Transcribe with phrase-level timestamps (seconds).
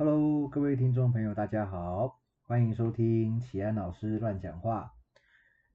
[0.00, 4.94] Hello，各位听众朋友，大家好，欢迎收听启安老师乱讲话。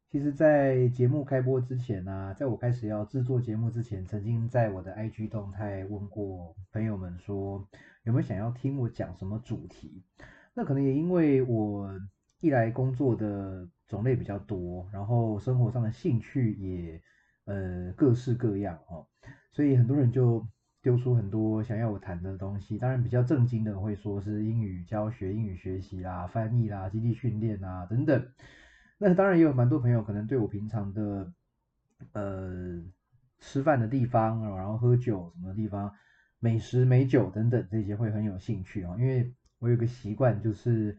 [0.09, 7.69] 其实，在节目开播之前呢、在我开始要制作节目之前，曾经在我的 IG 动态问过朋友们说，
[8.03, 10.03] 有没有想要听我讲什么主题？
[10.55, 11.87] 那可能也因为我
[12.39, 16.99] 一来工作的种类比较多，然后生活上的兴趣也
[17.45, 19.05] 呃各式各样哦，
[19.51, 20.47] 所以很多人就
[20.85, 22.77] 丢出很多想要我谈的东西。
[22.77, 28.23] 当然，比较正经的会说是英语教学、英语学习啦、翻译啦、基地训练啊等等。
[28.99, 31.33] 那当然也有蛮多朋友可能对我平常的
[32.11, 32.83] 呃
[33.39, 35.91] 吃饭的地方，然后喝酒什么地方、
[36.39, 40.95] 美食美酒等等这些会很有兴趣啊、因为我有个习惯，就是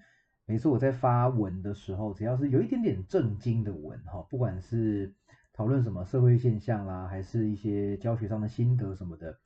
[0.47, 5.15] 每次我在发文的时候，只要是有一点点正经的文哈，不管是
[5.53, 9.39] 讨论什么社会现象啦，还是一些教学上的心得什么的，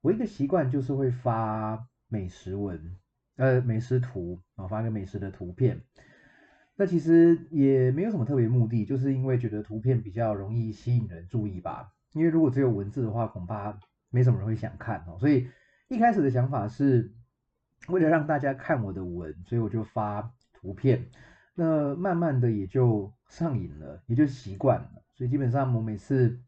[0.00, 2.96] 我一个习惯就是会发美食文，
[3.36, 5.82] 呃，美食图啊，发个美食的图片。
[6.76, 11.92] 那其实也没有什么特别目的，就是因为觉得图片比较容易吸引人注意吧。
[12.12, 13.78] 因为如果只有文字的话，恐怕
[14.10, 15.18] 没什么人会想看哦。
[15.18, 15.48] 所以
[15.88, 17.12] 一开始的想法是
[17.88, 21.04] 为了让大家看我的文，所以我就发图片。
[21.54, 25.02] 那慢慢的也就上瘾了，也就习惯了。
[25.16, 26.40] 所以基本上我每次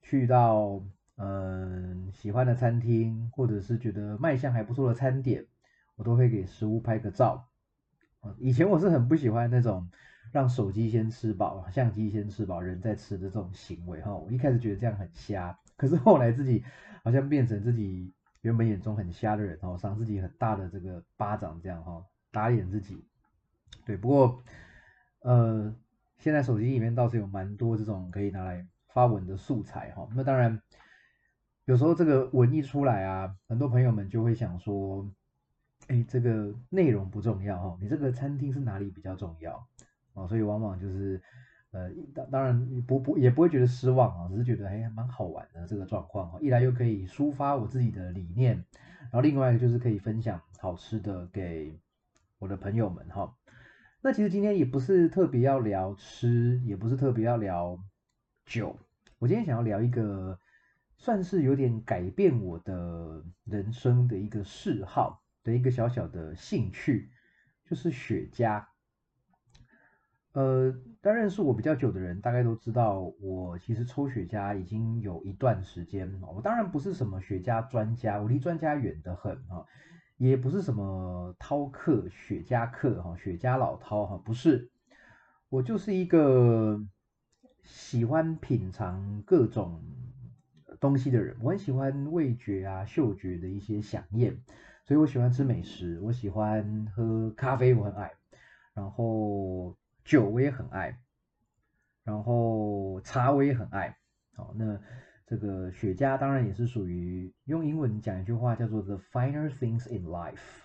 [0.00, 0.82] 去到
[1.16, 5.46] 嗯喜欢的餐厅，或者是觉得卖相还不错的餐点，
[5.96, 7.48] 我都会给食物拍个照。
[8.38, 9.88] 以前我是很不喜欢那种
[10.32, 14.16] 让手机先吃饱，相机先吃饱，人再吃的这种行为哈。
[14.16, 16.64] 我一开始觉得这样很瞎，可是后来自己
[17.02, 23.04] 好像变成自己原本眼中很瞎的人哦，赏自己很大的这个巴掌这样哈，打脸自己。
[23.84, 24.42] 对，不过
[25.20, 25.74] 呃，
[26.16, 30.08] 现在手机里面倒是有蛮多这种可以拿来发文的素材哈。
[30.14, 30.62] 那当然，
[31.66, 35.10] 有时候这个文一出来啊，很多朋友们就会想说，
[35.88, 39.66] 哎，这个内容不重要哈，你这个餐厅是哪里比较重要
[40.12, 41.22] 哦，所以往往就是
[41.70, 48.56] 呃，当当然不不也不会觉得失望啊，只是觉得哎蛮好玩的这个状况哈，一来又可以抒发我自己的理念，
[49.00, 51.80] 然后另外一个就是可以分享好吃的给
[52.38, 53.34] 我的朋友们哈。
[54.02, 57.78] 那其实今天也不是特别要聊吃，也不是特别要聊
[58.44, 58.76] 酒，
[59.18, 60.38] 我今天想要聊一个
[61.04, 67.10] 算是有点改变我的人生的一个嗜好的一个小小的兴趣，
[67.68, 68.64] 就是雪茄。
[70.32, 76.28] 呃，当认识我比较久的人，大概都知道我其实抽雪茄已经有一段时间了。
[76.30, 79.62] 我当然不是什么雪茄专家，我离专家远得很啊。
[80.16, 84.70] 也不是什么饕客、雪茄客哈，雪茄老饕哈，不是，
[85.50, 86.80] 我就是一个
[87.62, 89.82] 喜欢品尝各种
[90.84, 91.34] 东西的人。
[91.40, 94.36] 我很喜欢味觉啊、嗅觉的一些想念，
[94.84, 98.12] 所以我喜欢吃美食，我喜欢喝咖啡，我很爱，
[98.74, 99.74] 然后
[100.04, 100.98] 酒我也很爱，
[102.04, 103.96] 然后茶我也很爱。
[104.34, 104.78] 好，那。
[105.26, 110.63] 这个雪茄当然也是属于用英文讲一句话叫做 "the finer things in life"。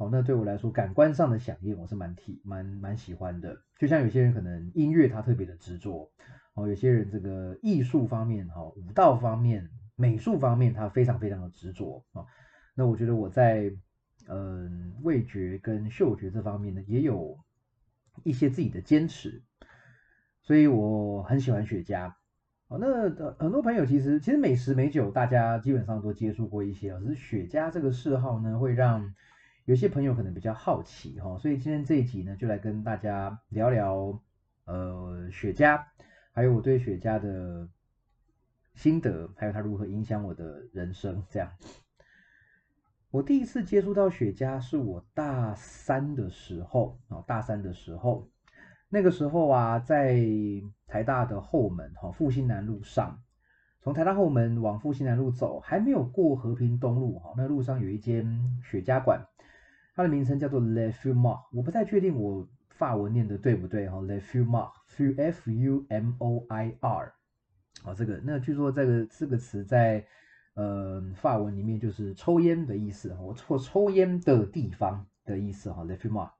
[0.00, 3.54] 哦，那对我来说，感官上的响应我是蛮体蛮蛮喜欢的。
[3.78, 6.10] 就像有些人可能音乐他特别的执着，
[6.54, 12.24] 哦，有些人这个艺术方面哈，舞蹈方面、美术方面他非常非常的执着啊。
[12.74, 13.70] 那我觉得我在
[14.26, 17.38] 嗯味觉跟嗅觉这方面呢，也有
[18.24, 19.42] 一些自己的坚持，
[20.40, 22.10] 所以我很喜欢雪茄。
[22.68, 29.12] 哦，那很多朋友其实其实美食美酒大家基本上都接触过一些啊，只是雪茄这个嗜好呢，会让
[29.70, 34.20] 有些朋友可能比较好奇哈，所以今天这一集呢，就来跟大家聊聊
[34.64, 35.80] 呃雪茄，
[36.32, 37.68] 还有我对雪茄的
[38.74, 41.22] 心得，还有它如何影响我的人生。
[41.30, 41.52] 这样，
[43.12, 48.28] 我第一次接触到雪茄是我大三的时候啊，大三的时候。
[48.88, 50.20] 那个时候啊，在
[50.88, 53.22] 台大的后门哈复兴南路上，
[53.80, 59.24] 从台大后门往复兴南路走，还没有过和平东路哈，那路上有一间雪茄馆，
[59.94, 67.12] 它的名称叫做 Le Fumar，我不太确定我法文念的对不对哈，Le Fumar，F U M O I R，
[67.84, 70.06] 哦，这个那据说这个这个词在
[70.54, 76.30] 呃法文里面就是抽烟的意思，我抽抽烟的地方的意思哈，Le Fumar。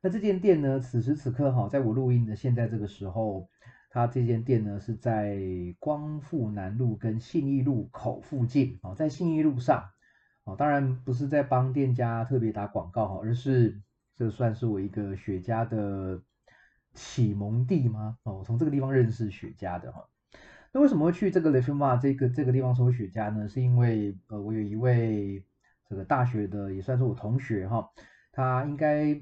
[0.00, 0.78] 那这间店呢？
[0.78, 3.48] 此时此刻哈，在我录音的现在这个时候，
[3.88, 5.40] 它这间店呢是在
[5.78, 9.88] 光复南路跟信义路口附近啊，在信义路上
[10.44, 13.80] 哦，当然不是在帮店家特别打广告哈，而是
[14.16, 16.22] 这算是我一个雪茄的
[16.92, 18.18] 启蒙地吗？
[18.24, 20.06] 哦，我从这个地方认识雪茄的哈。
[20.70, 23.48] 那为什么会去这个雷菲玛这个这个地方抽雪茄呢？
[23.48, 25.42] 是因为呃，我有一位
[25.88, 27.88] 这个大学的也算是我同学哈。
[28.30, 29.18] 他应该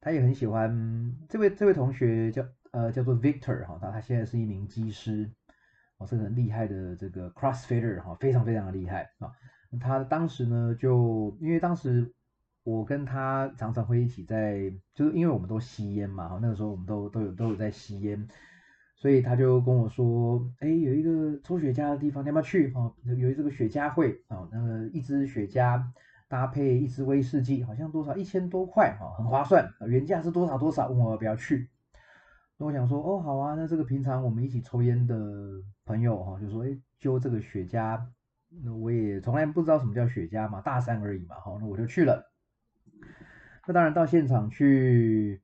[0.00, 5.30] 他也很喜欢这位这位同学叫呃叫做 Victor 哈，他他现在是一名机师，
[5.98, 9.32] 哦是很厉害的这个 CrossFitter 哈，非常非常的厉害啊。
[9.78, 12.12] 他当时呢就因为当时
[12.64, 18.26] 我跟他常常会一起在，就是因为我们都吸烟嘛，哈那个时候我们都都有都有在吸烟。
[18.96, 22.70] 所以他就跟我说：“哎，有一个抽雪茄的地方，你要不要去？
[22.72, 25.82] 哈，有这个雪茄会啊，那个一支雪茄
[26.28, 29.66] 搭配一支威士忌，好像多少一千多块，哈，很划算。
[29.88, 30.90] 原价是多少多少？
[30.90, 31.70] 问我要不要去？
[32.58, 33.54] 那我想说，哦，好啊。
[33.54, 35.16] 那这个平常我们一起抽烟的
[35.86, 37.98] 朋友，哈，就说，哎，就这个雪茄，
[38.64, 42.32] 那我也从来不知道什么叫雪茄嘛，大三而已嘛，好，那我就去了。
[43.66, 45.42] 那当然到现场去。”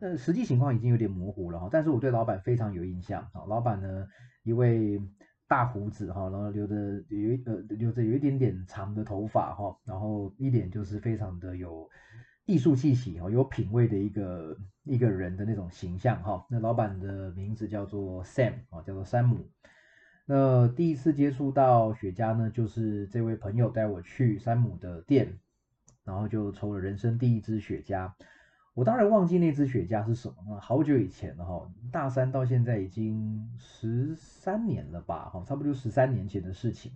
[0.00, 3.46] 呃，实际情况已经有点模糊了哈，但是我对老板非常有印象啊。
[3.48, 4.06] 老板呢，
[4.42, 5.00] 一位
[5.46, 6.74] 大胡子哈，然后留着
[7.08, 11.88] 有呃留着有一点点长的头发哈，然后一脸就是非常的有
[12.44, 16.44] 艺术气息哦，有品味的一个一个人的那种形象哈。
[16.50, 19.48] 那老板的名字叫做 Sam 啊，叫做山姆。
[20.26, 25.38] 那第一次接触到雪茄呢，就是这位朋友带我去山姆的店，
[26.04, 28.10] 然后就抽了人生第一支雪茄。
[28.72, 36.90] 我当然忘记那支雪茄是什么了，好久以前了哈，大三到现在已经十三年了吧，哈，差不多就十三年前的事情。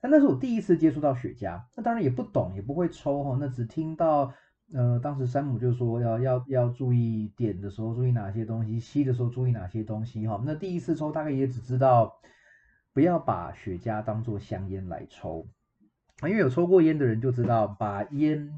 [0.00, 4.32] 但那是我第一次接触到雪茄，那当然也不懂，也不会抽哈，那只听到
[4.72, 10.40] 呃，当时山姆就说要要要注意点的时候注意哪些东西，吸的时候注意哪些东西哈。
[10.46, 12.16] 那第一次抽大概也只知道
[12.92, 15.46] 不要把雪茄当做香烟来抽，
[16.22, 18.52] 因为有抽过烟的人就知道把烟。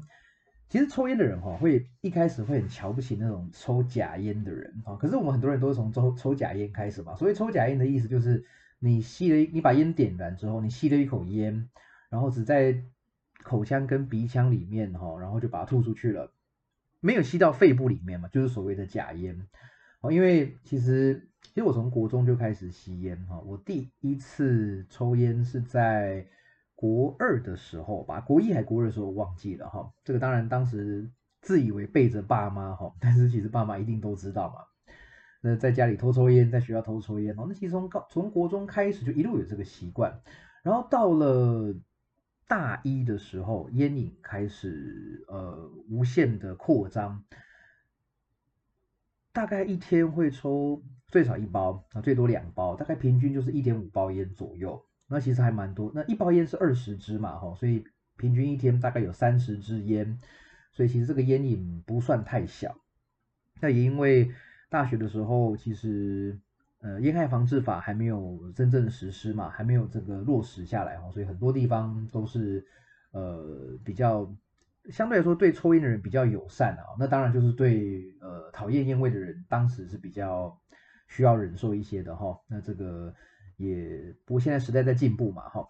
[0.69, 4.95] 其实抽烟的人哈，会一开始会很瞧不起那种抽假烟的人哈。
[4.95, 7.15] 可是我们很多人都是从抽抽假烟开始嘛。
[7.15, 8.43] 所以抽假烟的意思就是，
[8.79, 11.69] 你吸了，你把烟点燃之后，你吸了一口烟，
[12.09, 12.83] 然后只在
[13.43, 16.31] 口腔跟鼻腔里面哈，然后就把它吐出去了，
[16.99, 19.47] 没有吸到肺部里面嘛，就是所谓的假烟。
[20.03, 26.27] 哦，因为其实其实我从国中就开始吸烟哈，我第一次抽烟是在。
[26.75, 29.93] 国二的时候吧，国一还国二的时候我忘记了哈。
[30.03, 31.09] 这个当然当时
[31.39, 34.55] 自以为背着爸妈哈， 但是其实爸妈一定都知道嘛。
[35.39, 37.45] 那在家里偷抽烟，在学校偷抽烟哦。
[37.47, 40.19] 那其实从高从国中开始就一路有这个习惯，
[40.61, 41.73] 然后到了
[42.49, 47.23] 大一的时候，烟瘾开始呃无限的扩张，
[49.33, 54.81] 大概一天会抽最少一包啊，最多两包，大概平均就是一点五包烟左右。
[55.07, 57.83] 那其实还蛮多，那一包烟是二十支嘛，哈，所以
[58.17, 60.17] 平均一天大概有三十支烟，
[60.71, 62.77] 所以其实这个烟瘾不算太小。
[63.59, 64.31] 那也因为
[64.69, 66.39] 大学的时候，其实
[66.79, 72.65] 呃烟害防治法还没有真正实施嘛，还没有这个落实下来哈，所以很多地方都是
[73.11, 74.33] 呃比较
[74.91, 76.83] 相对来说对抽烟的人比较友善啊。
[76.99, 80.59] 那当然就是对呃讨厌烟味的人，当时是比较
[81.07, 82.39] 需要忍受一些的哈。
[82.47, 83.13] 那这个。
[83.55, 85.69] 也不过现在时代在进步嘛，哈，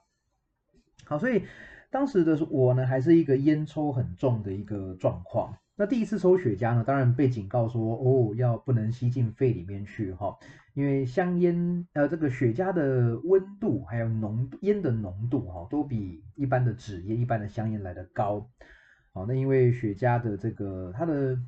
[1.03, 1.43] 好，所以
[1.91, 5.53] 当时的我呢，还是一个烟抽很重的一个状况。
[5.75, 10.39] 那第一次抽雪茄呢，当然被警告说，哦，要不能吸进肺里面去，哈，
[10.73, 18.49] 因为香烟，呃，这个雪茄的温度还有浓烟的浓度，哈，都比一般的纸烟、一般的香烟来的高。
[19.13, 21.39] 好，那因为雪茄的这个它的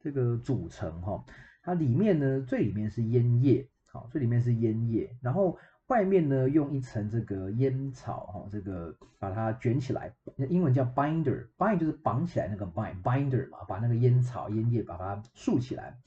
[0.00, 1.24] 这个组成，哈，
[1.62, 3.68] 它里面呢，最里面是烟叶。
[3.90, 10.14] 好，最里面是烟叶，然后外面呢用一层这个烟草，哈，这个把它卷起来，
[10.50, 15.98] 英文叫 binder，bind 就是绑起来那个 bind，binder 嘛，把那个烟草烟叶把它竖起来。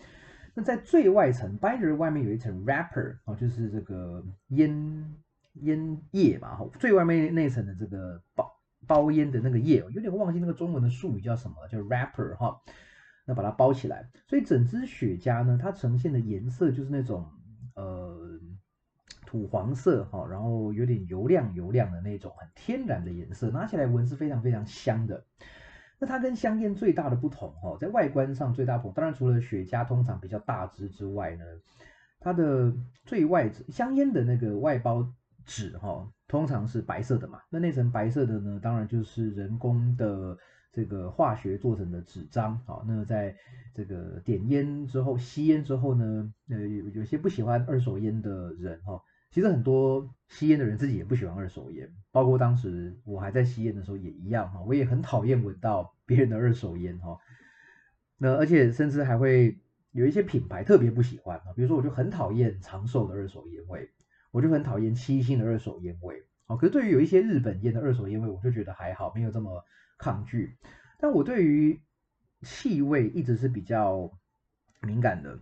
[0.53, 5.15] 那在最外层 binder 外面有一层 wrapper，哦，就是这个烟
[5.61, 8.47] 烟叶嘛，最外面那层的这个包
[8.91, 12.59] 包烟的那个叶，有点忘记那个中文的术语叫什么，叫 wrapper 哈，
[13.25, 17.25] 那把它包起来，所以整支雪茄呢，它呈现的颜色就是那种。
[17.73, 18.37] 呃，
[19.25, 25.23] 土黄色哈，然后有点油亮油亮的那种很天然的颜色，拿起来闻是非常非常香的。
[25.97, 31.45] 那它跟香烟最大的不同哈，在外观上最大不同，当然除了雪茄通常比较大支之外呢，
[32.19, 32.73] 它的
[33.05, 35.09] 最外香烟的那个外包
[35.45, 40.35] 纸哈，通常是白色的嘛，那那层白色的呢，当然就是人工的。
[40.73, 43.35] 这个化学做成的纸张，好，那在
[43.73, 57.17] 这个点烟之后，吸烟之后呢，呃，有有些不喜欢二手烟的人，哈，其实很多吸烟的人自己也不喜欢二手烟，包括当时我还在吸烟的时候也一样，哈，我也很讨厌闻到别人的二手烟，哈，
[58.17, 59.59] 那而且甚至还会
[59.91, 63.89] 有一些品牌特别不喜欢，啊，比如说我就很讨厌长寿的二手烟味，
[64.31, 69.63] 我就很讨厌七星的二手烟味，哦，可是对于有一些日本烟的二手烟味，我就觉得还好，没有这么。
[70.03, 70.57] 抗拒，
[70.99, 71.79] 但我对于
[72.41, 74.11] 气味一直是比较
[74.81, 75.37] 敏感的。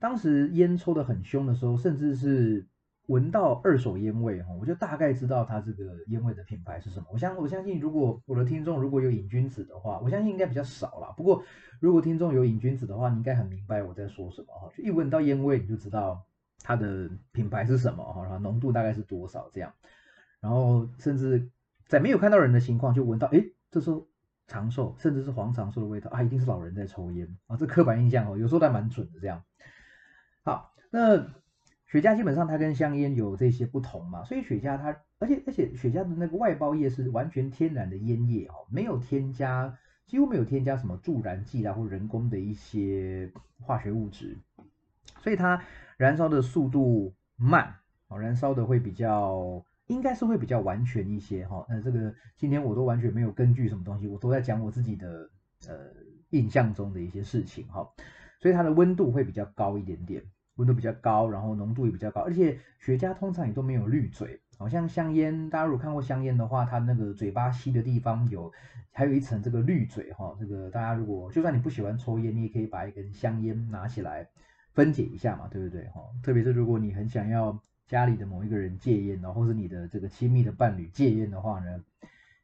[0.00, 2.66] 当时烟抽的很凶的时候，甚至是
[3.06, 7.06] 闻到二手烟味哈，我就大概知道它这个烟味的品牌是什么。
[7.12, 11.14] 我相我相信，如果我的听众如果有瘾君子的话，我相信应该比较少啦。
[11.16, 11.44] 不过
[11.78, 14.68] 如果听众有瘾君子的话，你应该很明白我在说什么哈。
[14.76, 16.26] 就一闻到烟味，你就知道
[16.64, 19.72] 它的品牌是什么哈，然后浓度大概是多少这样。
[20.40, 21.50] 然后甚至
[21.86, 24.08] 在没有看到人的情况，就闻到，诶，这时候
[24.46, 29.44] 长寿，甚至是黄长寿的味道啊，一定是老人在抽烟啊，这刻板印象哦，有时候还蛮准的这样。
[30.42, 31.18] 好，那
[31.86, 44.36] 雪茄基本上它跟香烟有这些不同嘛，所以雪茄它，而且而且雪茄的那个外包叶是完全天然的烟叶哦，没有添加，几乎没有添加什么助燃剂啊或人工的一些化学物质，
[45.22, 45.62] 所以它
[45.96, 47.74] 燃烧的速度慢，
[48.08, 49.64] 哦，燃烧的会比较。
[49.88, 55.28] 应该是会比较完全一些哈，那这个今天我都完全没有根据什么东西，我都在讲我自己的
[55.68, 55.76] 呃
[56.30, 57.86] 印象中的一些事情哈，
[58.40, 60.24] 所以它的温度会比较高一点点，
[60.54, 68.50] 温度比较高，然后浓度也比较高，而且雪茄通常也都没有滤嘴，好像香烟，大家如果看过香烟的话，它那个嘴巴吸的地方有
[68.90, 74.26] 还有一层这个滤嘴哈，这个大家如果就算你不喜欢抽烟，你也可以把一根香烟拿起来
[74.74, 76.02] 分解一下嘛，对不对哈？
[76.22, 77.58] 特别是如果你很想要。
[77.86, 81.84] 家里的某一个人戒烟，然后或是你的这个亲密的伴侣戒烟的话呢，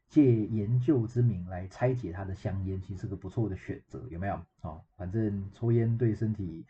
[0.07, 4.39] 借研究之名来拆解他的香烟，其实是个不错的选择，有没有？
[4.61, 6.63] 哦，反正抽烟对身体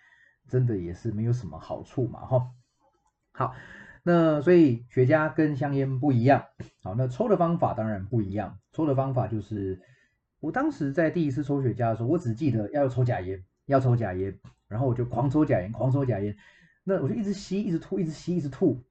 [0.48, 2.50] 真的也是没有什么好处嘛，哈。
[3.34, 3.56] 好，
[4.04, 6.46] 那所以雪茄跟香烟不一样，
[6.82, 8.58] 好，那抽的方法当然不一样。
[8.72, 9.82] 抽的方法就是，
[10.40, 14.38] 我当时在第一次抽雪茄的时候，我只记得要抽假烟，要抽假烟，
[14.68, 16.36] 然后我就狂抽假烟，狂抽假烟。
[16.84, 18.84] 那我就一直吸，一直吐，一直吸，一直吐。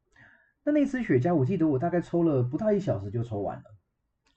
[0.65, 3.65] 那那支雪茄，我记得我大概抽了不到一小时就抽完了，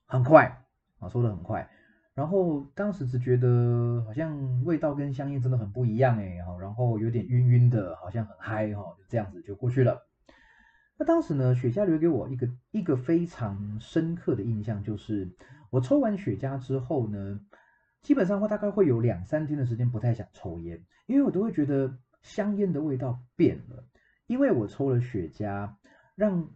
[0.05, 0.65] 很快
[0.99, 1.69] 啊，抽的很快。
[2.15, 9.99] 然后当时只觉得好像味道跟香烟真的很不一样哎，哈，然后有点晕晕的，好像很嗨哈，就这样子就过去了。
[10.97, 15.29] 那当时呢，雪茄留给我一个一个非常深刻的印象，就是
[15.71, 17.39] 我抽完雪茄之后呢，
[18.03, 21.97] 基本上话大概会有两三天的时间不太想抽烟，因为我都会觉得。
[22.23, 23.83] 香烟的味道变了，
[24.27, 25.73] 因为我抽了雪茄，
[26.15, 26.49] 让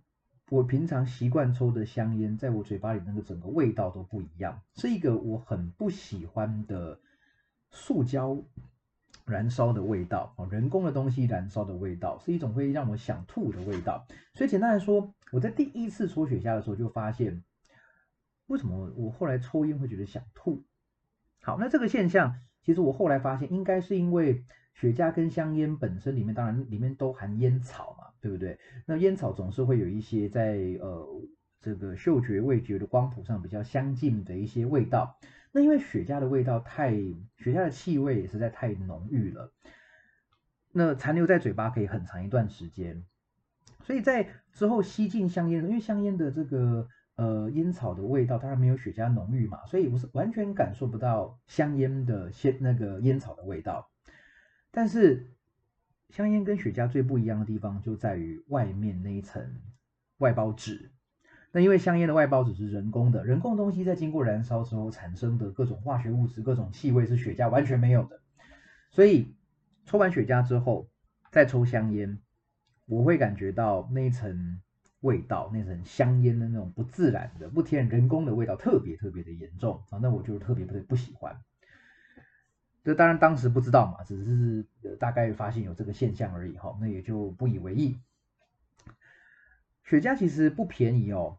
[0.50, 7.01] 我平常习惯抽的香烟，在我嘴巴里那个整个味道都不一样，是一个我很不喜欢的
[7.70, 8.42] 塑胶
[9.25, 14.08] 燃烧的味道哦，人工的东西燃烧的味道，是一种会让我想吐的味道。
[14.36, 17.44] 所以简单来说，我在第一次抽雪茄的时候就发现，
[18.46, 20.63] 为什么我后来抽烟会觉得想吐？
[21.48, 24.44] 好，那这个现象，其实我后来发现，应该是因为。
[24.80, 28.60] 雪茄跟香烟本身里面，当然里面都含烟草嘛，对不对？
[28.86, 31.04] 那烟草总是会有一些在呃
[31.60, 35.18] 这个嗅觉味觉的光谱上比较相近的一些味道。
[35.51, 39.51] 那因为雪茄的味道太，雪茄的气味也实在太浓郁了，
[40.72, 43.04] 那残留在嘴巴可以很长一段时间。
[43.82, 53.89] 所以在之后吸进香烟，因为香烟的这个呃烟草的味道当然没有雪茄浓郁嘛，所以我是完全感受不到香烟的鲜那个烟草的味道。
[54.71, 55.27] 但是
[56.09, 59.62] 香烟跟雪茄最不一样的地方就在于外面那一层
[60.19, 60.91] 外包纸。
[61.51, 68.19] 那因为香烟的外包纸是人工的，人工东西在经过燃烧之后产生的各种化学物质、各种气味是雪茄完全没有的。
[68.91, 69.36] 所以
[69.86, 70.88] 抽完雪茄之后
[71.31, 72.19] 再抽香烟，
[72.86, 74.62] 我会感觉到那一层
[75.01, 80.00] 味道、那层香烟的那种不自然的、不天然、人工的味道特别特别的严重啊！
[80.01, 81.39] 那我就特别特别不喜欢。
[82.84, 84.66] 这当然当时不知道嘛，只是
[84.98, 87.98] 大概发现有这个现象而已哈，那也就不以为意。
[89.84, 91.38] 雪茄其实不便宜哦，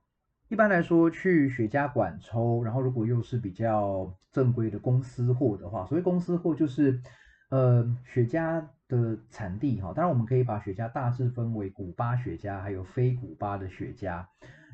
[0.48, 7.00] 一般来说去雪茄馆抽，然后如果又是比较正规的公司货的话，所谓公司货就是
[7.48, 14.24] 呃雪茄的产地哈，当然我们可以把雪茄大致分为古巴雪茄还有非古巴的雪茄。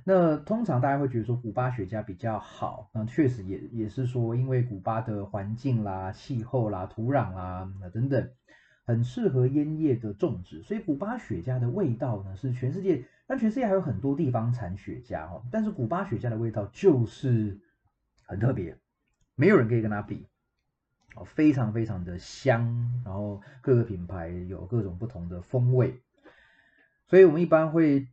[0.06, 8.30] 那通常大家会觉得说古巴雪茄比较好，那确实也也是说，因为古巴的环境啦、气候啦、土壤啦等等，
[8.84, 17.58] 很适合烟叶的种植，所以古巴雪茄的味道呢是全世界，但全世界还有很多地方产雪茄哈，但是古巴雪茄的味道就是
[18.26, 18.76] 很特别，
[19.36, 20.26] 没有人可以跟它比，
[21.14, 22.60] 哦，非常非常的香，
[23.04, 26.00] 然后各个品牌有各种不同的风味，
[27.06, 28.08] 所以我们一般会。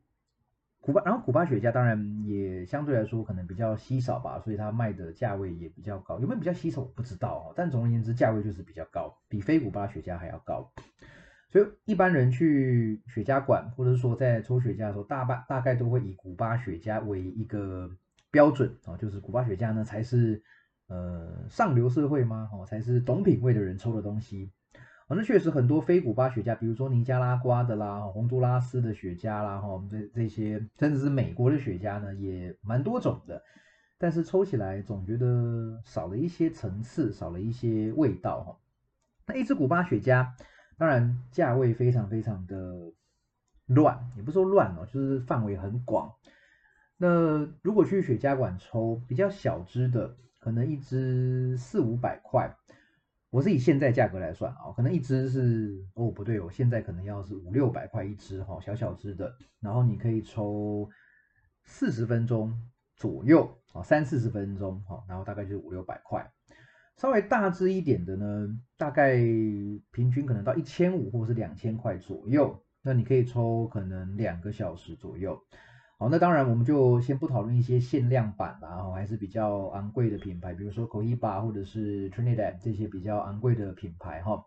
[0.84, 6.20] 古巴，然后古巴雪茄当然也相对来说可能比较稀少吧，所以它卖的价位也比较高。
[6.20, 10.72] 有没有比较稀少我不知道哦，但总而言之价位就是比较高，比非古巴雪茄还要高。
[11.50, 17.88] 所以一般人去雪茄馆，或者是说在抽雪茄的时候，大半大概都会以古巴雪茄为一个
[18.31, 20.41] 标准啊，就是古巴雪茄呢才是
[20.91, 22.50] 呃上流社会吗？
[22.51, 24.51] 哦，才是懂品味的人抽的东西。
[25.07, 33.41] 哦，那确实很多非古巴雪茄，比如说尼加拉瓜的啦、洪都拉斯的雪茄啦，哈，我们这这些甚至是美国的雪茄呢，也蛮多种的。
[33.98, 38.57] 但是抽起来总觉得少了一些层次，少了一些味道哈。
[39.27, 40.27] 那一支古巴雪茄，
[40.77, 42.91] 当然价位非常非常的
[43.67, 46.12] 乱，也不说乱哦，就是范围很广。
[46.98, 52.53] 那如果去雪茄馆抽比较小支的，可能一支四五百块，
[53.29, 60.89] 我是以现在价格来算啊，可能一支是哦不对，我现在可能要是五六百块一支哈，小小支的，然后你可以抽
[61.63, 62.53] 四十分钟。
[62.98, 66.31] 左右啊，三四十分钟哈，然后大概就是五六百块。
[66.98, 69.15] 稍微大致一点的呢，大概
[69.91, 72.63] 平均可能到一千五或是两千块左右。
[72.83, 75.41] 那你可以抽可能两个小时左右。
[76.01, 84.43] 好，那当然我们就先不讨论一些限量版啦，还是比较昂贵的品牌，比如说 Cohiba 或者是 Trinidad 这些比较昂贵的品牌哈。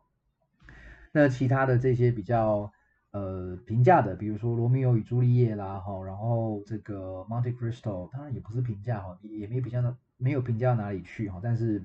[1.13, 2.73] 那其他的这些比较。
[3.13, 11.81] 呃，平价的，比如说《罗密欧与朱丽叶》啦，哈，然后这个 Monte Cristo，当然也不是平价哈，也没比较到没有平价到哪里去哈，但是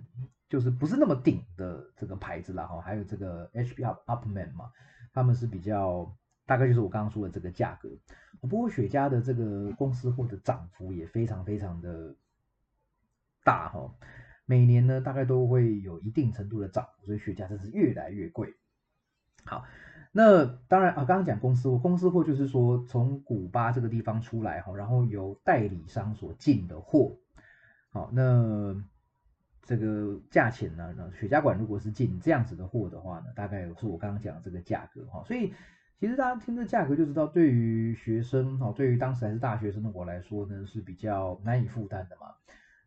[0.49, 4.71] 就是不是那么顶的这个牌子啦，哈，还有这个 HP Up Upman 嘛，
[5.13, 6.11] 他们是比较
[6.47, 7.87] 大概就是我刚刚说的这个价格。
[8.41, 12.15] 不过雪茄的这个公司货的涨幅也非常非常的
[13.43, 13.93] 大哈，
[14.45, 18.53] 每年呢大概都会有一定程度的涨，所以雪茄真是越来越贵。
[19.43, 19.65] 好。
[20.11, 27.15] 那当然啊，刚刚讲公司货，公司货就是说从古巴这个地方出来哈，然后由代理商所进的货，
[27.91, 28.75] 好，那
[29.61, 30.95] 这个价钱呢？
[30.97, 35.23] 那雪茄馆如果是进这样子的货的话呢，大概是我刚刚讲的这个价格哈。
[35.27, 35.53] 所以
[35.99, 42.33] 其实大家听这价格就知道，对于学生哈，对于当时还是大学生的我来说呢，是比较难以负担的嘛。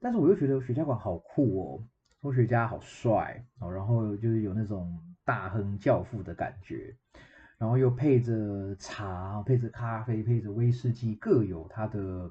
[0.00, 1.85] 但是我又觉得雪茄馆好酷哦，
[2.21, 4.98] 抽雪茄好帅哦，然后就是有那种。
[5.25, 6.96] 大亨教父的感觉，
[7.57, 12.29] 然后又配着茶，配着咖啡，配着威士忌，各有它的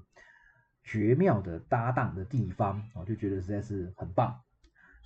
[0.83, 4.37] 绝妙的搭档的地方，我就觉得实在是很棒。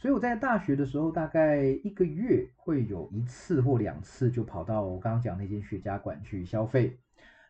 [0.05, 6.95] 所以我在大学的时候，大概一个月会有一次或两次，就跑到我刚刚讲那间雪茄馆去消费，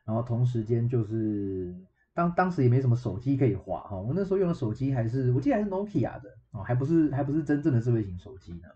[0.06, 1.76] 然后同时间就是
[2.14, 8.70] 当当时也没什么手机可以划哈，我那时候用的手机还是我记得还是 Nokia 的哦，还不是还不是真正的智慧型手机呢。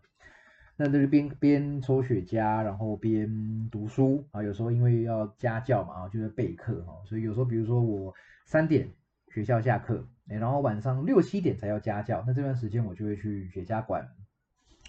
[0.76, 4.44] 那就是边边抽雪茄，然后边读书啊。
[4.44, 6.92] 有时候因为要家教嘛，啊，就是备课哈。
[7.06, 8.13] 所以有时候，比如说我
[8.46, 8.89] 三点
[9.30, 10.06] 学校下课，
[10.38, 14.08] 然后晚上六七点才要家教，那这段时间我就会去雪茄馆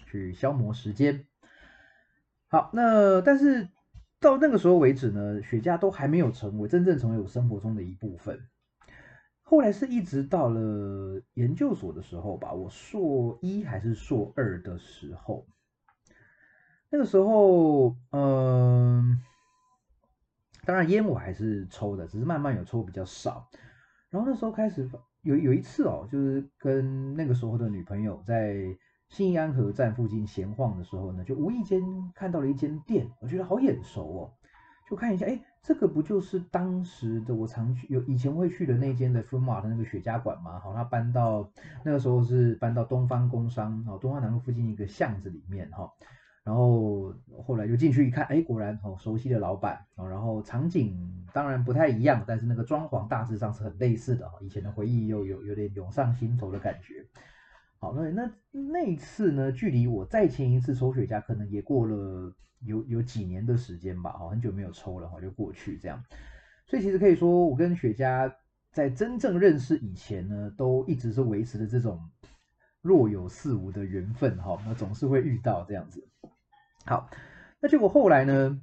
[0.05, 1.25] 去消磨时间。
[2.47, 3.69] 好，那但是
[4.19, 8.47] 到那个时候为止呢，雪茄都还没有成为真正成为我生活中的一部分。
[9.41, 15.47] 后来是一直到了研究所的时候吧，我硕一还是硕二的时候。
[16.89, 19.21] 那个时候，嗯，
[20.65, 23.49] 当然烟我还是抽的，只是慢慢有抽比较少。
[24.09, 24.89] 然后那时候开始
[25.23, 28.55] 有有一次哦，就是跟那个时候的女朋友在
[29.07, 31.81] 新安河站附近闲晃的时候呢，就无意间
[32.15, 34.31] 看到了一间店，我觉得好眼熟哦，
[34.89, 40.59] 就看一下，哎，这个不就是当时的我常去有以前会去的那间的 f u m a 的那个雪茄馆吗？
[40.59, 41.51] 好，他搬到
[41.83, 45.91] 那个时候是搬到东方工商哦，东方南路附近一个巷子里面哈。
[46.43, 50.97] 然后后来就进去一看，哎，果然哦，熟悉的老板啊，然后场景
[51.33, 57.05] 当然不太一样，但是那个装潢大致上是很类似的以前的回忆又有有点涌上心头的感觉。
[57.77, 66.03] 好，那那那一次呢，距离我再前一次抽雪茄，可能也过了有有几年的时间吧，哈，很久没有抽了，哈，就过去这样。
[66.65, 68.31] 所以其实可以说，我跟雪茄
[68.71, 71.99] 在真正认识以前呢，都一直是维持的这种
[72.81, 76.07] 若有似无的缘分，哈，那总是会遇到这样子。
[76.85, 77.09] 好，
[77.59, 78.61] 那结果后来呢？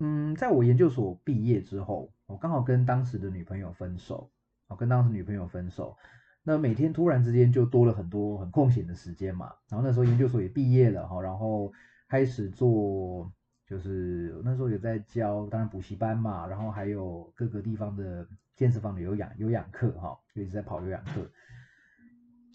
[0.00, 4.28] 嗯，在我研究所毕业之后，我刚好跟当时的女朋友分手，
[4.66, 5.96] 我，跟当时女朋友分手，
[6.42, 9.54] 那每天突然之间就多了很多很空闲的时间嘛。
[9.70, 11.72] 然后那时候研究所也毕业了哈，然后
[12.08, 13.32] 开始做，
[13.68, 21.22] 就是那时候也在教，当然补习班嘛，然后还有各个地方的健身房的有氧有氧课哈，就一直在跑有氧课。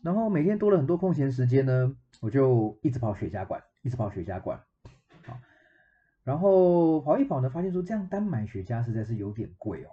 [0.02, 4.60] 然后每天多了很多空闲时间呢，我就一直跑雪茄馆，一直跑雪茄馆。
[5.26, 5.38] 好
[6.24, 9.90] 然后跑一跑呢，发现说这样单买雪茄实在是有点贵哦，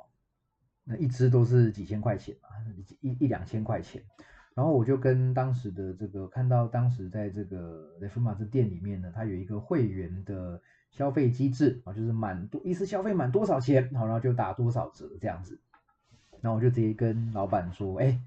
[0.85, 2.49] 那一支都是几千块钱啊，
[3.01, 4.03] 一一两千块钱。
[4.55, 15.61] 然后我就跟当时的这个看到当时在这个雷夫马这店里面呢，它有一个会员的消费机制啊，就是满多一次消费满多少钱，好，然后就打多少折这样子。
[16.41, 18.21] 然后我就直接跟老板说，哎，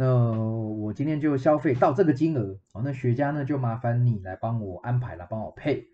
[0.00, 5.88] 那我今天就消费到这个金额，好，那雪茄呢就麻烦你来帮我安排了，帮我配。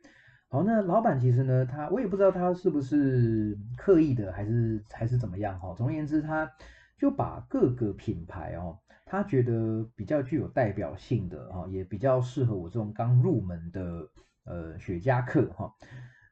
[0.49, 5.75] 好，那老板其实呢，他我也不知道他是不是刻意的，还是还是怎么样哈。
[5.77, 6.49] 总而言之，他
[6.97, 14.09] 就把各个品牌哦，他觉得比较具有代表性的哈，也比较适合我这种刚入门的
[14.45, 15.75] 呃雪茄客哈，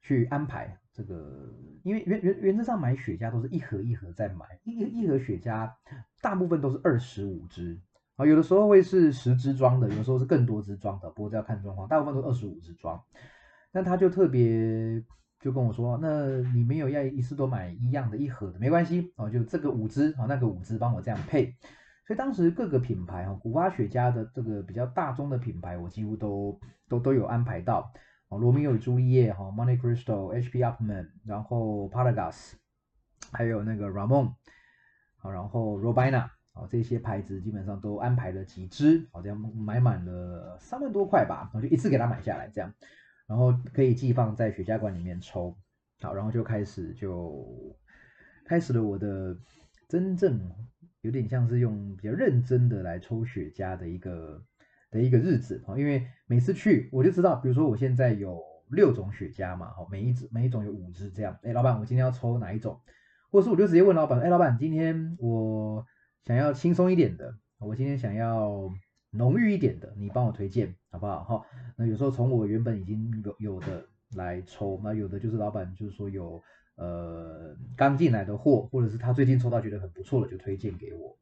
[0.01, 1.53] 去安排这个。
[1.83, 5.71] 因为原原原则上买雪茄都是一盒一盒在买，一一盒雪茄
[6.23, 7.79] 大部分都是二十五支
[8.17, 12.99] 啊，有的时候会是十支装的，有的时候是更多支装的，不过这要看状况，大部分都二十五支装。
[13.71, 15.05] 那他就特别
[15.41, 21.55] 就跟我说，那你没有要一次都买一样的一盒的，没关系哦，就这个五支哦，那个五支帮我这样配。
[22.07, 27.93] 所以当时各个品牌哈，古巴雪茄的这个比较大众的品牌，我几乎都都都有安排到
[28.29, 30.61] 哦，罗密欧与朱丽叶哈，Monte Cristo，H.P.
[30.63, 32.55] Upman，然后 Paragas，
[33.33, 34.35] 还有那个 Ramon，
[35.17, 42.73] 好，然后 Robina，好，这些牌子基本上都安排了几支，好，这样买满了三万多块吧，我就一次给他买下来这样。
[43.27, 45.57] 然后可以寄放在雪茄馆里面抽，
[46.01, 47.75] 好，然后就开始就
[48.45, 49.37] 开始了我的
[49.89, 50.39] 真正
[51.01, 54.45] 有点像是用比较认真的来抽雪茄的一个
[54.95, 62.81] 的一个日子啊，因为每次去我就知道，比如说我现在有六种雪茄嘛，哈，每一支每一种有五支这样，哎，老板我今天要抽哪一种？
[63.31, 65.85] 或者是我就直接问老板，哎，老板今天我
[66.25, 68.73] 想要轻松一点的，我今天想要。
[69.17, 71.23] 浓郁一点的，你帮我推荐好不好？
[71.23, 76.43] 哈，那有时候从我原本已经有有的来抽，那有的就是老板就是说有
[76.75, 81.17] 呃刚进来的货，或者是他最近抽到觉得很不错的就推荐给我。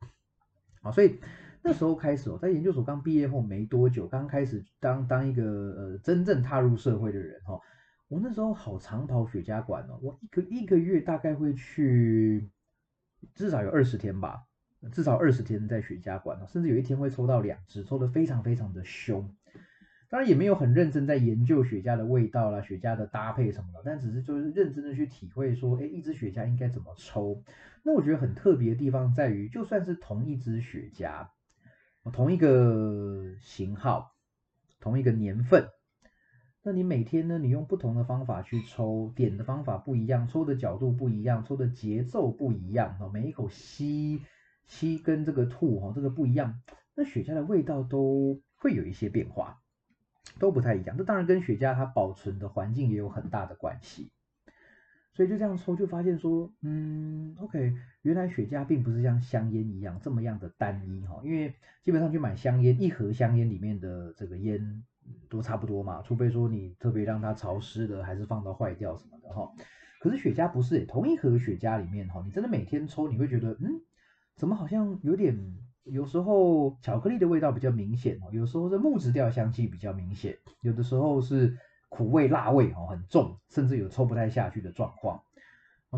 [0.81, 1.21] 啊，所以
[1.63, 7.61] 那时候开始，哦在研究所刚毕业后没多久，刚开始当当一个呃真正踏入社会的人哈，
[8.09, 12.51] 我那时候好长跑雪茄馆哦，我一个一个月大概会去
[13.35, 14.43] 至少有二十天吧。
[14.91, 19.33] 至少二十天在雪茄馆甚至有一天会抽到两支，抽的非常非常的凶。
[20.11, 27.41] 当然也没有很认真在研究雪茄的味道啦、雪茄的搭配什么的，但只是就是认真的去体会说，哎，一支雪茄应该怎么抽。
[27.85, 31.29] 那我觉得很特别的地方在于，就算是同一支雪茄，
[32.11, 34.13] 同一个型号、
[34.81, 35.69] 同一个年份，
[36.63, 44.23] 那你每天呢，你用不同的方法去抽，点的方法不一样，抽的角度不一样，抽的节奏不一样，哈，每一口吸。
[44.65, 46.63] 吸跟这个吐哈，这个不一样，
[46.95, 49.61] 那雪茄的味道都会有一些变化，
[50.39, 50.97] 都不太一样。
[50.97, 54.13] 这当然跟雪茄它保存的环境也有很大的关系。
[55.15, 61.21] 所以就这样抽，就发现说，嗯，OK，原来雪茄并不是像香烟一样这么样的单一哈。
[61.23, 64.83] 因为基本上去买香烟，一盒香烟里面的这个烟
[65.29, 69.51] 都差不多嘛，除非说你特别让它潮湿了，还是放到坏掉什么的哈。
[70.01, 73.81] 可是雪茄不是，同一盒雪茄里面哈，你真的每天抽，你会觉得，嗯。
[74.35, 75.39] 怎么好像有点，
[75.85, 81.55] 有时候巧克力的味道比较明显哦，有时候是木质调香气比较明显，有的时候是
[81.93, 85.23] 苦味辣味哦很重，甚至有抽不太下去的状况，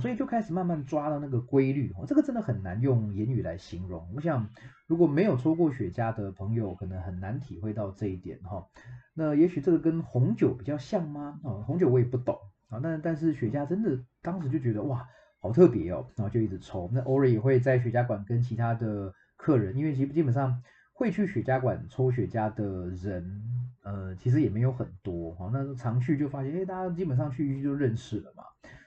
[0.01, 4.13] 所以就开始慢慢抓到那个规律哦，这个真的很难用言语来形容。
[4.17, 4.51] 我想
[4.89, 8.67] 如果没有抽过雪茄的朋友，可能很难体会到这一点哈。
[9.15, 11.39] 那也许这个跟红酒比较像吗？
[11.45, 12.37] 哦，红酒我也不懂
[12.71, 15.09] 啊，但但是雪茄真的当时就觉得哇。
[15.45, 16.89] 好特别哦，然后就一直抽。
[16.91, 20.63] 那偶尔也会在雪茄馆跟其他的客人，因为基基本上
[20.95, 23.43] 会去雪茄馆抽雪茄的人，
[23.83, 25.51] 呃，其实也没有很多哈。
[25.53, 28.45] 那常去就发现，哎，大家基本上去就认识了嘛。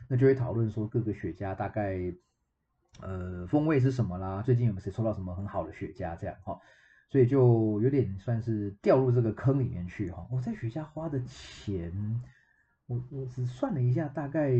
[0.08, 2.00] 那就会讨论说各个雪茄大概
[3.02, 6.58] 呃风味是什么啦，最近有没有谁抽到什么很好的雪茄这样哈。
[7.10, 10.26] 所以就有点算是掉入这个坑里面去哈。
[10.32, 11.91] 我在雪茄花的钱，
[12.88, 14.52] 我我只算了一下，大概。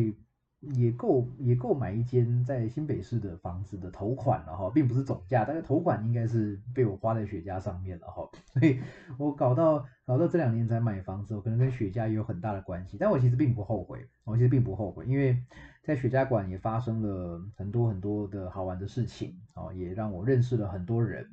[0.76, 8.80] 也够也够买一间在新北市的房子的头款了哈，并不是总价，大概头款应该是被我花在雪茄上面了哈， 所以
[9.18, 15.42] 我搞到搞到这两年才买房子，我可能跟雪茄也有很大的关系，但我其实并不后悔，我其实并不后悔，因为
[15.84, 21.26] 在雪茄馆也发生了很多很多的好玩的事情啊，也让我认识了很多人，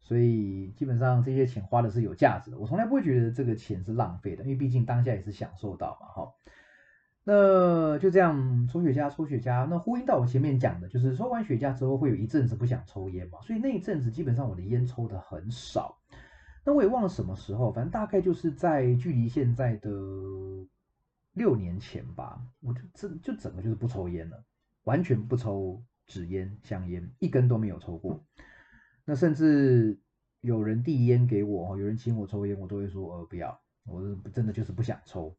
[0.00, 6.32] 所以基本上这些钱花的是有价值的，我从来不会觉得这个钱是浪费的，因为毕竟当下也是享受到嘛哈。
[7.30, 9.66] 那就这样抽雪茄，抽雪茄。
[9.66, 15.98] 那呼应到我前面讲的，就是抽完雪茄之后会有一阵子不想抽烟嘛，所以那一阵子基本上我的烟抽的很少。
[16.64, 19.90] 那我也忘了什么时候，反正大概就是在距离现在的
[21.34, 24.42] 六年前吧，我就整就整个就是不抽烟了，
[24.84, 28.24] 完全不抽纸烟、香烟，一根都没有抽过。
[29.04, 30.00] 那甚至
[30.40, 35.36] 有人递烟给我，有人请我抽烟，我都会说呃不要，我真的就是不想抽。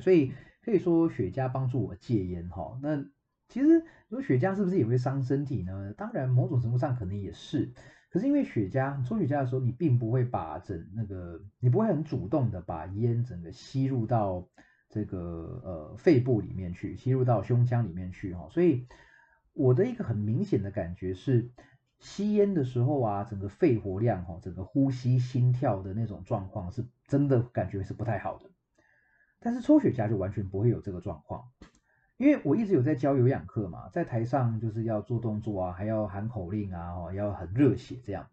[0.00, 0.32] 所以。
[0.64, 3.04] 可以说雪茄帮助我戒烟哈，那
[3.48, 5.92] 其实说雪茄是不是也会伤身体呢？
[5.94, 7.70] 当然某种程度上可能也是，
[8.08, 14.48] 可是因为雪茄抽雪茄的时候，你并不会把整那个，你不会很主动的把烟整个吸入到
[14.88, 18.48] 这个呃肺部里面去，吸入到胸腔里面去哈。
[18.48, 18.86] 所以
[19.52, 21.50] 我的一个很明显的感觉是，
[21.98, 28.48] 吸烟的时候啊，整个肺活量哈，整个呼吸、心跳的那种状况是真的感觉是不太好的。
[29.44, 31.44] 但是抽雪茄就完全不会有这个状况。
[32.16, 38.26] 因为我一直有在教有氧课嘛，在台上就是要做动作啊，还要喊口令啊，哦，要很热血这样。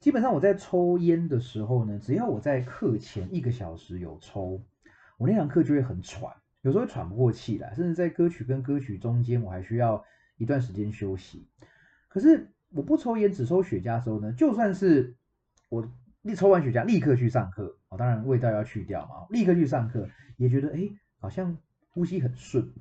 [0.00, 4.60] 基本上我在抽烟的时候呢，只要我在课前一个小时有抽，
[5.16, 6.30] 我那堂课就会很喘，
[6.60, 10.04] 有时候喘不过气来，甚至在歌曲跟歌曲中间，我还需要
[10.36, 11.48] 一段时间休息。
[12.08, 15.16] 可是我不抽烟，只抽雪茄的时候呢，就算是
[15.70, 15.88] 我
[16.24, 21.56] 一抽完雪茄立刻去上课，哦，当然味道要去掉嘛，立刻去上课也觉得哎，好像
[21.90, 22.72] 呼吸很顺。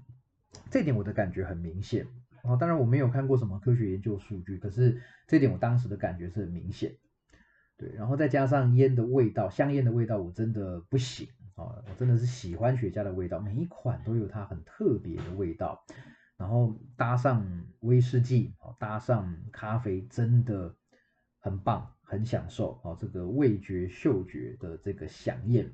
[0.72, 2.08] 这点我的感觉很明显
[2.44, 6.96] 哦，当然我没有看过什么科学研究数据，可是这点我当时的感觉是很明显。
[7.76, 15.84] 对，然后再加上烟的味道，香烟的味道我真的不行啊，我真的是喜欢雪茄的味道，每一款都有它很特别的味道。
[16.38, 20.76] 然后搭上威士忌，搭上咖啡，真的
[21.40, 25.72] 很棒，很享受哦，这个味觉、嗅觉的这个响应。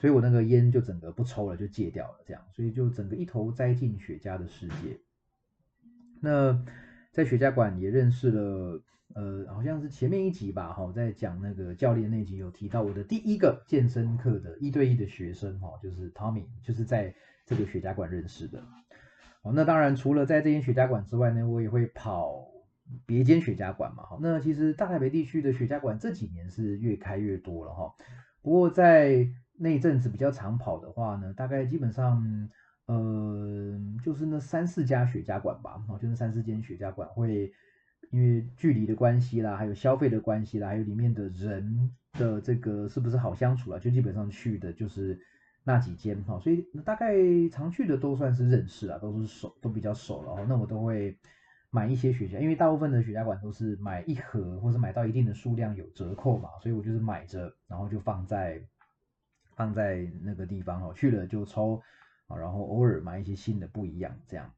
[0.00, 4.98] 所以我那个烟就整个不抽了，就戒掉了，这样，所以就整个一头栽进雪茄的世界。
[6.20, 6.64] 那
[7.10, 8.82] 在雪茄馆也认识了，
[9.14, 17.12] 呃，好像是前面一集吧，哈，在讲那个教练那集有提到我的第一个健身课的一对一的学生，哈，就是 Tommy，就是在
[17.44, 18.62] 这个雪茄馆认识的。
[19.42, 22.46] 哦，那当然除了在这间雪茄馆之外呢，我也会跑
[23.06, 24.18] 别间雪茄馆嘛，哈。
[24.20, 27.94] 那其实大台北地区的雪茄馆这几年是越开越多了，哈。
[28.42, 32.48] 不过在那一阵子比较长跑的话呢，大概基本上，
[32.86, 37.52] 呃，就是那三四家雪茄馆吧，哦，就是三四间雪茄馆会，
[38.10, 45.18] 因为距离的关系啦，还有消费的关系啦，还有里面的人的这个是不是好相处啊，就基本上去的就是
[45.64, 47.14] 那几间哈，所以大概
[47.50, 50.46] 常去的都算是认识啊，都是熟，都比较熟了哦。
[50.48, 51.18] 那我都会
[51.70, 58.62] 买一些雪茄，因为大部分的雪茄馆都是买一盒或者买到一定的数量有折扣嘛，所以我就是买着，然后就放在。
[59.56, 61.82] 放在那个地方哦，去了就抽
[62.28, 64.48] 啊，然后偶尔买一些新的不一样这样，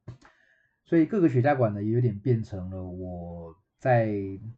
[0.84, 4.12] 所以各个雪茄馆呢也有点变成了我在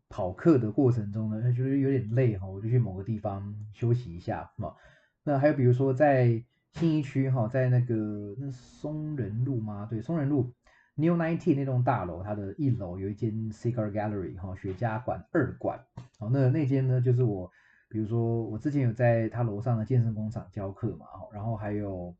[0.08, 4.74] 跑课的过程中呢，觉得有点累哈，我就去某个地方休息一下嘛。
[5.22, 9.86] 那还有比如说在新一区哈，在那个那松仁路吗？
[9.88, 10.52] 对，松仁路
[10.94, 15.80] New Ninety 那栋大楼，它的一楼有一间 Cigar Gallery 哈，雪茄馆二馆。
[16.18, 17.50] 好，那那间呢就是我。
[17.88, 22.16] 比如说，我之前有在他楼上的健身工厂教课嘛，然后还有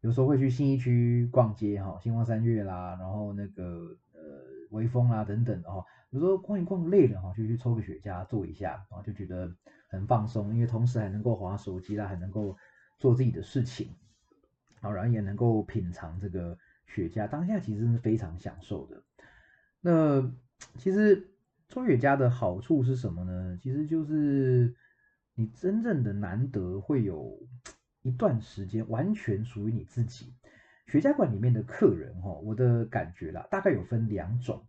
[0.00, 4.20] 有时候会去新一区逛街哈，星光三月啦，然后那个呃
[4.70, 9.52] 微风啦等等的哈，有时候逛一逛累了哈，就去抽个雪茄坐一下，然后就觉得
[9.88, 12.56] 很放松，因为同时还能够滑手机啦，还能够
[12.96, 13.88] 做自己的事情，
[14.80, 19.02] 好，然后也能够品尝这个雪茄，当下其实是非常享受的。
[19.80, 20.32] 那
[20.78, 21.28] 其实
[21.68, 23.58] 抽雪茄的好处是什么呢？
[23.62, 24.74] 其实就是。
[25.38, 27.38] 你真正的难得会有
[28.00, 30.32] 一段时间完全属于你自己。
[30.86, 34.66] 雪茄馆里面的客人，哈，我的感觉啦，大概有分两种。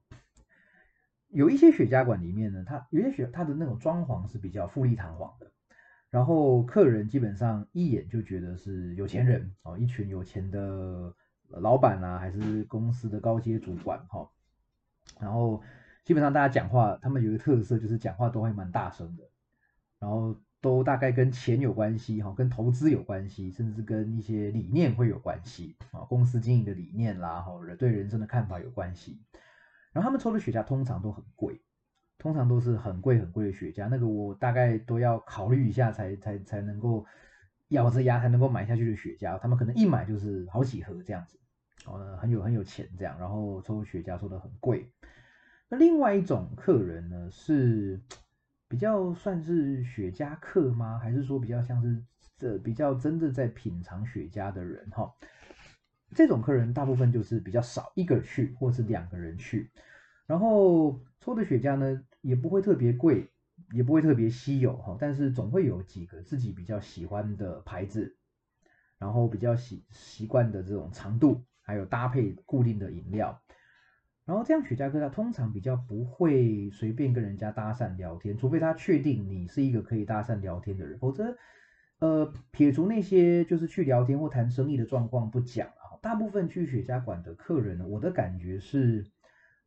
[1.29, 5.49] 有一些雪茄馆里面呢，它有些雪它的那种装潢是比较富丽堂皇的，
[6.09, 11.15] 然后客人基本上一眼就觉得是有钱人哦，一群有钱的
[11.49, 14.29] 老板啦，还是公司的高阶主管哈。
[15.19, 15.61] 然后
[16.03, 19.23] 基本上大家讲话，他们有一个特色就是讲话都会蛮大声的，
[19.99, 20.35] 然后。
[20.59, 29.21] 都大概跟钱有关系哈，跟投资有关系，甚至跟一些理念会有关系啊，公司经营的理念啦，或者对人生的看法有关系。
[29.93, 31.61] 然后他们抽的雪茄通常都很贵，
[32.17, 37.05] 通常都是很贵很贵的雪茄，那个我大概都要考虑一下才才才能够
[37.69, 39.37] 咬着牙才能够买下去的雪茄。
[39.39, 41.39] 他们可能一买就是好几盒这样子，
[41.85, 44.91] 哦，很有很有钱这样，然后抽雪茄抽的很贵。
[45.69, 48.01] 那另外一种客人呢是。
[48.69, 50.99] 比较算是雪茄客吗？
[50.99, 52.03] 还是说比较像是
[52.37, 55.09] 这比较真的在品尝雪茄的人哈？
[56.13, 59.71] 这种客人大部分就是比较少，一个去或是两个人去，
[60.25, 63.31] 然后抽的雪茄呢也不会特别贵，
[63.71, 68.17] 也不会特别稀有哈，但是总会有几个自己比较喜欢的牌子，
[68.97, 73.41] 然后比较习习惯的这种长度，还有搭配固定的饮料。
[74.25, 81.37] 然后这样雪茄哥他通常比较不会随便跟人家搭讪聊天，除非他确定你是一个可以搭讪聊天的人，否则，
[81.99, 89.05] 呃，撇除那些就是去聊天或谈生意的状况不讲啊，大部分去雪茄馆的客人呢，我的感觉是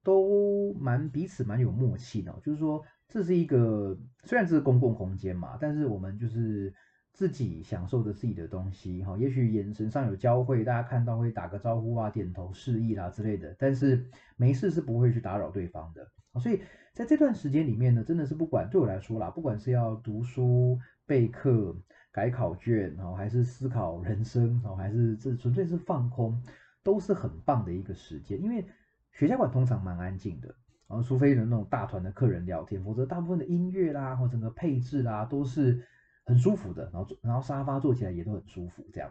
[0.03, 6.73] 都蛮彼此蛮有默契的，就是说这是一个虽然这是公共空间嘛，但是我们就是
[7.13, 9.17] 自己享受着自己的东西哈。
[9.19, 16.09] 也许眼神上有交汇，大家看到会打个招呼啊、点头示意啦之类的，但是没事是不会去打扰对方的。
[16.41, 21.77] 所以在这段时间里面呢，真的是不管对我来说啦，不管是要读书、备课、
[22.13, 26.41] 改考卷哦，还是思考人生哦，还是这纯粹是放空，
[26.85, 28.41] 都是很棒的一个时间。
[28.41, 28.65] 因为
[29.11, 30.55] 学校馆通常蛮安静的。
[30.91, 35.87] 然后，除非有那种大团的客人聊天，否则大部分的音乐啦，或整个配置啦，都是
[36.25, 36.91] 很舒服的。
[36.93, 39.09] 然后，然后沙发坐起来也都很舒服，这样。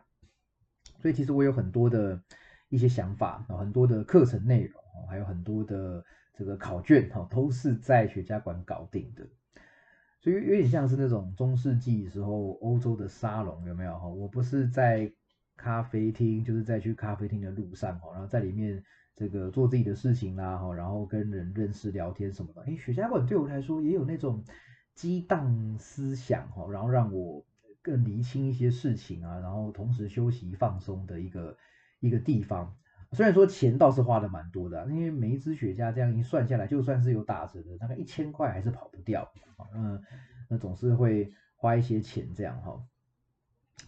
[1.02, 2.22] 所以，其实我有很多的
[2.68, 9.26] 一些想法，很多的课程内容，还有很多的这个考卷，哈，都是在雪茄馆搞定的。
[10.20, 13.98] 所以，有点像是那种中世纪时候欧洲的沙龙，有没有？
[13.98, 15.10] 哈，我不是在
[15.56, 18.84] 咖啡厅，就是在去咖啡厅的路上，哈，然后在里面。
[19.20, 22.62] 这个做自己的事情啦，哈，然后跟人认识、聊天什么的。
[22.62, 24.46] 哎，雪茄馆对我来说也有那种
[24.96, 27.46] 激荡思想，哈，然后让我
[27.82, 31.58] 更厘清一些事情啊，然后同时休息放松的一个
[32.00, 32.74] 一个地方。
[33.12, 39.30] 虽然说钱倒是花的蛮多的，因为每一支雪茄这样一算下来，就算是有打折的，大概一千块还是跑不掉。
[39.76, 40.02] 嗯，
[40.48, 42.82] 那总是会花一些钱这样哈。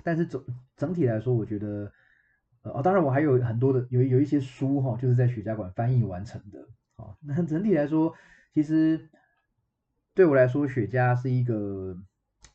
[0.04, 0.44] 但是总
[0.76, 1.90] 整体来说，我觉得。
[2.64, 6.68] 哦，当然我还有很多的有有一些书哈，就是在雪茄馆翻译完成的。
[6.96, 8.14] 好，那整体来说，
[8.54, 9.10] 其实
[10.14, 11.98] 对我来说，雪茄是一个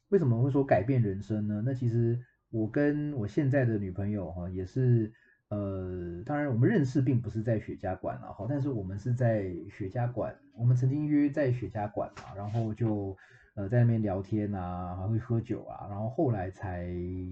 [0.09, 1.62] 为什么会说改变人生呢？
[1.66, 5.12] 那其实我跟我现在的女朋友哈，也是
[5.48, 13.16] 呃，当然我们认识并不是在雪茄馆了哈，但是我们是在雪茄馆，我们曾经约在雪茄馆嘛，然后就。
[13.56, 16.87] 呃，在那边聊天啊，还会喝酒啊，然后后来才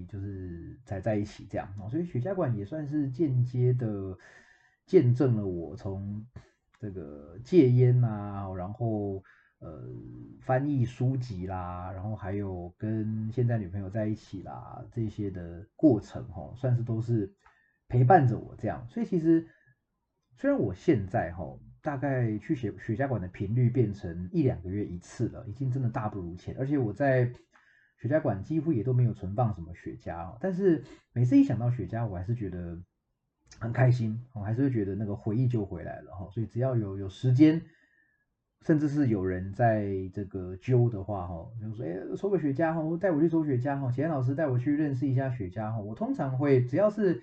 [0.09, 4.17] 就是才在一起这样啊，所以雪茄馆也算是间接的
[4.87, 6.25] 见证了我从
[6.79, 9.23] 这个戒烟啊，然后
[9.59, 9.87] 呃
[10.41, 17.31] 翻译书籍啦，然后还有跟现在女朋友在一起啦这些的过程哈，算是都是
[17.87, 19.47] 陪伴着我这样，所以其实
[20.35, 21.43] 虽然我现在哈。
[21.85, 26.55] 大概去雪雪茄馆的频率变成一两个月一次了，已经真的大不如前。
[26.57, 27.25] 而且我在
[28.01, 32.81] 雪茄馆几乎也都没有存放什么雪茄，但是每次一想到雪茄，我还是觉得
[33.59, 36.27] 很开心，我还是会觉得那个回忆就回来了哈。
[36.31, 37.61] 所以只要有有时间，
[38.65, 45.77] 甚至是有人在这个揪的话哈，就说哎抽个雪茄哈，带我去抽雪茄哈，钱老师带我去认识一下雪茄哈。
[45.79, 47.21] 我通常会只要是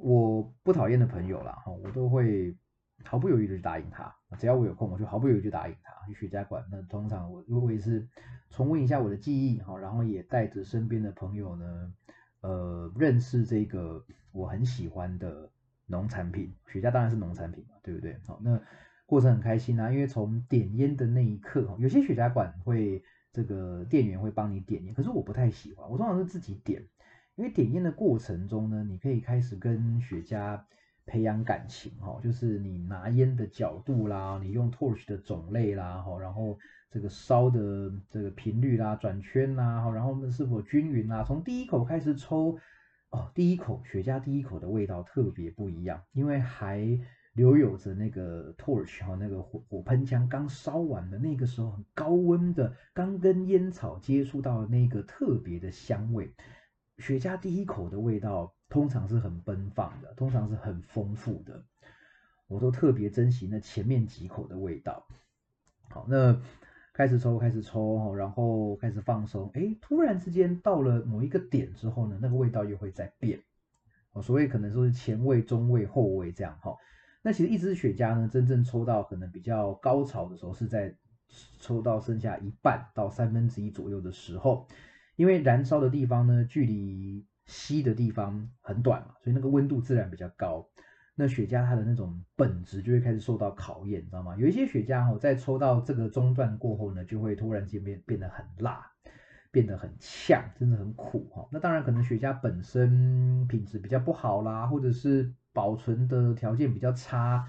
[0.00, 2.56] 我不讨厌的朋友啦哈，我都会。
[3.02, 6.62] 毫不犹豫的去答应他，只要我有空，我就毫不犹豫就答应他去雪茄馆。
[6.70, 8.06] 那通常我如果也是
[8.50, 11.94] 重温一下我的记忆哈，然后也带着身边的朋友呢，
[12.42, 15.50] 呃，认识这个我很喜欢的
[15.86, 16.54] 农产品。
[16.66, 18.20] 雪茄当然是农产品嘛，对不对？
[18.26, 18.60] 好，那
[19.06, 26.86] 过程很开心啊，因为从点烟的那一刻，有些雪茄馆会这个店员会帮你点烟，可是我不太喜欢，我通常是自己点，
[27.36, 30.60] 因为点烟的过程中呢，你可以开始跟雪茄。
[31.06, 36.56] 培养感情哈，就是你拿烟的角度啦，你用 torch 的种类啦，哈，然后
[36.88, 42.56] 这个烧的这个频率啦，转圈啦，哈，然后是否均匀啦，从第一口开始抽，
[43.08, 46.86] 哦，第一口雪茄第一口的味道特别不一样，因为还
[47.32, 56.32] 留有着那个 torch 哈，那个火火喷枪刚烧完的那个时候很高温的，刚跟烟草接触到那个特别的香味，
[57.00, 58.54] 雪茄第一口的味道。
[58.70, 61.64] 通常是很奔放的，通常是很丰富的，
[62.46, 65.04] 我都特别珍惜那前面几口的味道。
[65.88, 66.40] 好，那
[66.92, 69.50] 开始抽，开始抽，然后开始放松。
[69.54, 73.42] 哎，突然之间到了某一个点之后呢，那个味道又会在变。
[74.12, 76.56] 哦，所谓可能说是前味、中味、后味这样。
[76.62, 76.76] 哈，
[77.22, 80.94] 那其实一支雪茄呢，真正抽到可能比较高潮的时候，是在
[81.58, 84.68] 抽到剩下一半到三分之一左右的时候，
[85.20, 90.66] 因为燃烧的地方呢，距离吸的地方很短嘛，所以那个温度自然比较高。
[91.14, 94.34] 那雪茄它的那种本质就会开始受到考验，你知道吗？
[94.38, 98.90] 有一些雪茄哈，在抽到这个中段过后呢，就会突然间变变得很辣，
[99.50, 101.46] 变得很呛，真的很苦哈。
[101.52, 107.46] 那当然可能雪茄本身品质比较不好啦，或者是保存的条件比较差，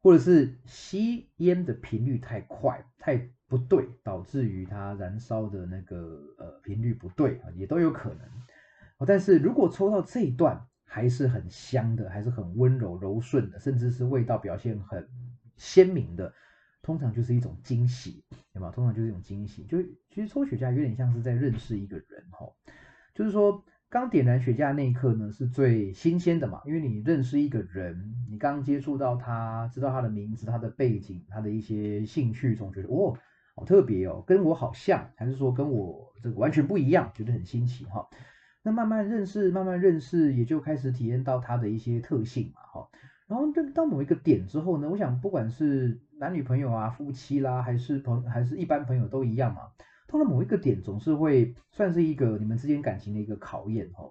[0.00, 8.20] 或者是吸烟的频率太快太不对，导致于它燃烧的那个呃频率不对啊，也都有可能。
[9.06, 15.08] 但是如果抽到这一段还是很香的，还是很温柔柔顺的，甚至是味道表现很
[15.56, 16.32] 鲜明的，
[16.82, 18.70] 通常就是一种惊喜，对吧？
[18.70, 19.64] 通常就是一种惊喜。
[19.64, 22.46] 就其实抽雪茄有点像是在认识一个人，哈，
[23.14, 33.16] 就是说刚点燃雪茄那一刻呢是最新鲜的嘛，因为你认识一个人，你刚接触到他，知道他的名字、他的背景、他的一些兴趣，总觉得哦
[33.56, 38.06] 好特别哦，跟我好像，还是说跟我这个完全不一样，觉得很新奇哈。
[38.62, 42.88] 那慢慢认识，慢慢认识，也就开始体验到他的一些特性嘛哈。
[43.26, 49.62] 然后到某一个点之后呢，我想不管是男女朋友啊、夫妻啦，还是朋还是一般朋友都一样嘛。
[50.08, 54.10] 到了某一个点，总是会算是一个你们之间感情的一个考验哈。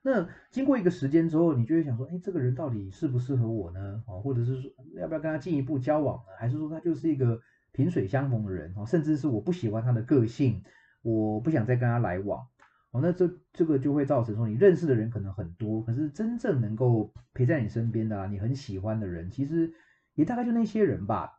[0.00, 4.02] 那经过一个时间之后，你就会想说，哎，这个人到底适不适合我呢？
[4.06, 6.32] 哦，或者是说要不要跟他进一步交往呢？
[6.38, 7.40] 还是说他就是一个
[7.72, 8.72] 萍水相逢的人？
[8.76, 10.62] 哦，甚至是我不喜欢他的个性，
[11.02, 12.46] 我不想再跟他来往。
[12.92, 19.74] 哦，那这这个就会造成说，你认识的人可能很多，可是真正能够陪在你身边的，啊你很喜欢的人，其实
[20.14, 21.36] 也大概就那些人吧。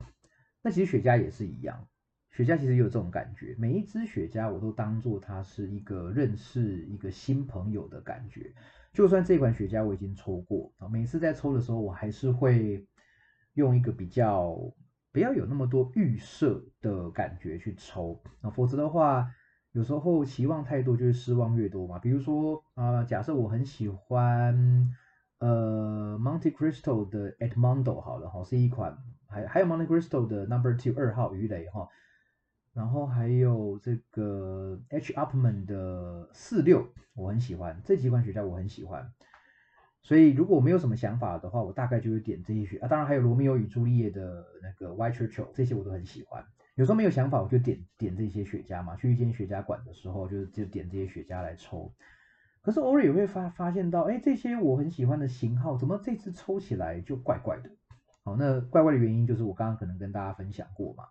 [0.61, 1.87] 那其实雪茄也是一样，
[2.45, 3.53] 雪茄其实也有这种感觉。
[3.59, 8.53] 每一支雪茄我都当做它是一个认识一个新朋友的感觉。
[8.93, 12.87] 就算这款雪茄我已经抽过啊，每次在抽的时候，我还是会
[13.55, 14.55] 用一个比较
[15.11, 19.29] 不要有那么多预设的感觉去抽啊，否则的话。
[19.71, 21.99] 有时候期望太多，就是失望越多嘛。
[21.99, 24.89] 比如说啊，假设我很喜欢
[25.37, 31.87] 呃 Monte Cristo 的 Edmondo 好了哈，是一款还还有 Monte Cristo 的 Number Two 二号鱼雷哈，
[32.79, 39.11] 然后还有这个 H Upman 的四六，我很喜欢这几款雪茄，我很喜欢。
[40.01, 42.87] 所以如果我没有什么想法的话，我大概就会点这些雪啊。
[42.87, 46.41] 当然还有罗密欧与朱丽叶的那个 White Churchill，这些我都很喜欢。
[46.75, 48.95] 有时候没有想法，我就点点这些雪茄嘛。
[48.95, 51.93] 去一间雪茄馆的时候，就就点这些雪茄来抽。
[52.61, 57.69] 可是偶尔也会发发现到，哎，这些我很喜欢的型号，怎么这次抽起来就怪怪的？
[58.23, 61.03] 好，那怪怪的原因就是我刚刚可能跟大家分享过嘛，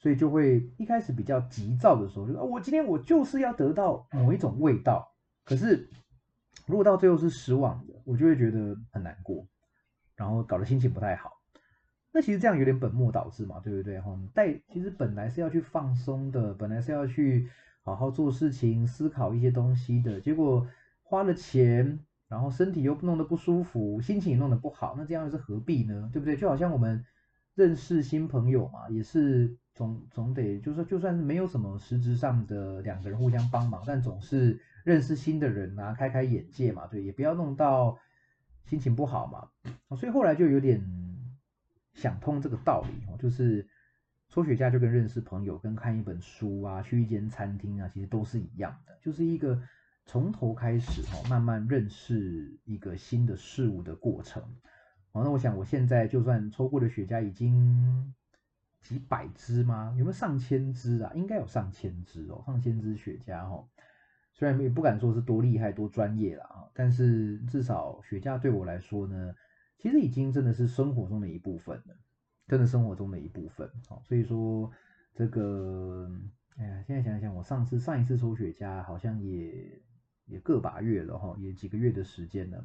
[0.00, 5.14] 所以就会一开始比较急躁的时候，就啊，我今天我就是要得到某一种味道。
[5.44, 5.88] 可是
[6.66, 9.46] 如果到最后是失望的，我就会觉得很难过，
[10.16, 11.32] 然后搞得心情不太好。
[12.12, 14.00] 那其实这样有点本末倒置嘛，对不对？
[14.00, 17.48] 哈，带其实本来是要去放松的，本来是要去
[17.82, 20.66] 好好做事情、思考一些东西的，结果
[21.02, 26.08] 花了钱，然后身体又弄得不舒服，心情也弄得不好，那这样又是何必呢？
[26.12, 26.36] 对不对？
[26.36, 27.04] 就好像我们
[27.60, 37.98] 认识新朋友嘛，也是总总得就是，就算是没有什么实质上的两个人互相帮忙，但总是认识新的人啊，开开眼界嘛，对，也不要弄到
[38.64, 39.48] 心情不好嘛，
[39.96, 40.82] 所以后来就有点。
[41.92, 43.68] 想通这个道理哦，就是
[44.28, 49.60] 抽雪茄就跟认识朋友、跟看一本书啊、去一间餐厅啊，其实都是一样的，就是一个
[50.06, 54.40] 从头开始哦，慢慢认识一个新的事物的过程。
[55.12, 58.14] 哦，那我想我现在就算抽过的雪茄已经
[58.80, 59.94] 几百支吗？
[59.98, 61.12] 有没有上千支啊？
[61.14, 63.68] 应该有上千支哦，上千支雪茄哦。
[64.32, 69.34] 虽然也不敢说是多厉害、多专业了啊，但是至少雪茄对我来说呢。
[69.82, 71.96] 其实已经真的是生活中的一部分了，
[72.46, 73.66] 真的生活中的一部分。
[73.88, 74.70] 好，所以说
[75.14, 76.06] 这个，
[76.58, 79.80] 哎呀，现在想想，我上次上一次抽雪茄好像也
[80.26, 82.62] 也个把月了哈，也几个月的时间了。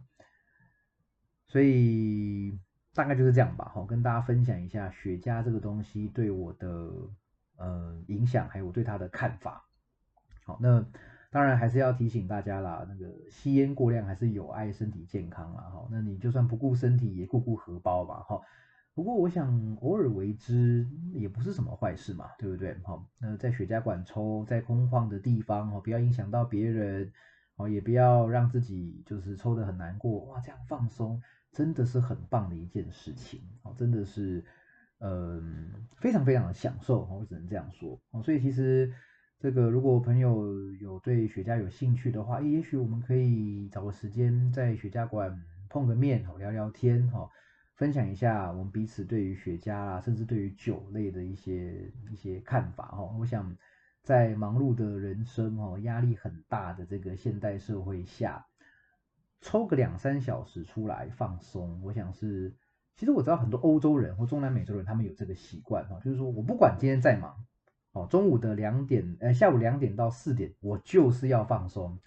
[1.56, 2.60] 所以
[2.94, 3.72] 大概就是这样吧。
[3.74, 6.68] 好，跟大家分享一下雪茄这个东西对我的
[7.56, 9.64] 呃影响，还有我对它的看法。
[10.44, 10.86] 好，那。
[11.32, 15.88] 当然还是要提醒大家啦，那个吸烟过量还是有碍身体健康啦，哈。
[15.92, 18.42] 那你就算不顾身体，也顾顾荷包吧，哈。
[18.94, 22.74] 不过我想偶尔为之也不是什么坏事嘛，对不对？
[22.84, 23.02] 哈。
[23.18, 27.12] 那在雪茄馆抽，在空旷的地方，哦，不要影响到别人，
[27.58, 31.22] 哦，也不要让自己就是抽的很难过，哇，这样放松
[31.56, 34.44] 真的是很棒的一件事情，哦，真的是，
[35.00, 38.94] 嗯，非常非常的享受，我只能这样说，哦，所以其实。
[39.38, 40.48] 这个如果朋友
[40.80, 47.30] 有对雪茄有兴趣的话，也许我们可以找个时间在雪茄馆碰个面，聊聊天，哈，
[47.76, 53.04] 分享一下我们彼此对于雪茄啊，甚至对于酒类的一些一些看法，哈。
[53.20, 53.56] 我想
[54.02, 58.44] 在忙碌的人生，哦，压力很大的这个现代社会下，
[59.46, 62.52] 抽个两三小时出来放松，我想是，
[62.96, 67.46] 其实我知道很多欧洲人或中南美洲人，他们有这个习惯，哈，就是说我不管今天再忙。
[67.92, 72.00] 哦，中午的两点，呃，下午两点到四点，我就是要放松。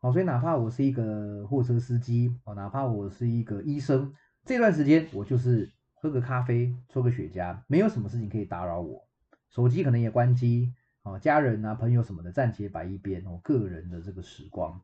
[0.00, 4.14] 哦，所以哪怕我是一个货车司机，哦，哪怕我是一个医生，
[4.46, 9.06] 这段时间我就是喝个咖啡，抽个雪茄，没有什么事情可以打扰我，
[9.50, 10.72] 手机可能也关机，
[11.02, 14.80] 哦，家人啊、朋友什么的暂且摆一边，哦，个人的这个时光。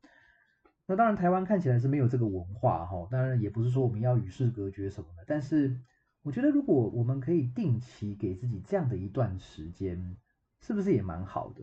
[0.87, 5.81] 那当然，台湾看起来是没有这个文化，哈，当然也不是说我们要与世隔绝什么的，但是
[6.23, 10.17] 我觉得如果我们可以定期给自己这样的一段时间。
[10.61, 11.63] 是不是也蛮好的？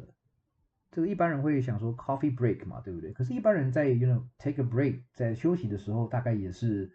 [0.92, 3.12] 这个一般人会想说 coffee break 嘛，对不对？
[3.14, 6.92] 可是，一般人在 you know take a break 在休息的时候，大概也是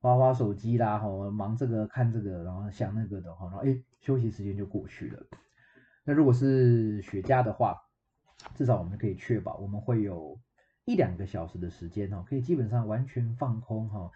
[0.00, 5.22] 花花手机啦，哈，忙这个看这个，然后想那个的，哈，然后哎，休息时间就过去了。
[6.02, 7.76] 那如果是雪茄的话，
[8.54, 10.40] 至少我们可以确保我们会有
[10.84, 14.10] 一两个小时的时间哈，可以基本上完全放空哈，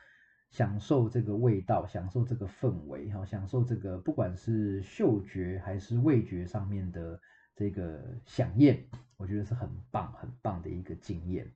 [0.50, 7.20] 享受这个味道，享受这个氛围哈，享受这个不管是嗅觉还是味觉上面的
[7.54, 8.84] 这个享宴，
[9.16, 11.50] 我觉得是很棒很棒的一个经验。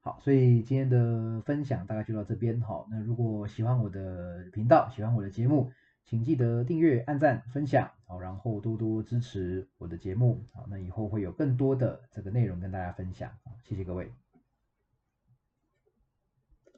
[0.00, 2.86] 好，所以今天的分享大概就到这边哈。
[2.90, 5.70] 那如果喜欢我的频道，喜欢我的节目，
[6.04, 10.42] 请记得订阅、按赞、分享，好，然后多多支持我的节目。
[10.52, 13.30] 好，那以后会有更多的这个内容跟大家分享。
[13.62, 14.12] 谢谢各位。